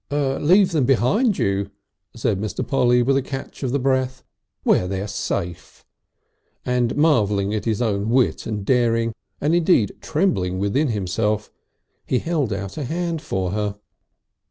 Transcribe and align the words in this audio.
"Leave 0.09 0.71
them 0.71 0.83
behind 0.83 1.37
you," 1.37 1.69
said 2.15 2.41
Mr. 2.41 2.67
Polly 2.67 3.03
with 3.03 3.15
a 3.15 3.21
catch 3.21 3.61
of 3.61 3.71
the 3.71 3.77
breath, 3.77 4.23
"where 4.63 4.87
they 4.87 4.99
are 4.99 5.05
safe"; 5.05 5.85
and 6.65 6.95
marvelling 6.95 7.53
at 7.53 7.65
his 7.65 7.83
own 7.83 8.09
wit 8.09 8.47
and 8.47 8.65
daring, 8.65 9.13
and 9.39 9.53
indeed 9.53 9.91
trembling 10.01 10.57
within 10.57 10.87
himself, 10.87 11.51
he 12.07 12.17
held 12.17 12.51
out 12.51 12.77
a 12.79 12.83
hand 12.85 13.21
for 13.21 13.51
her. 13.51 13.75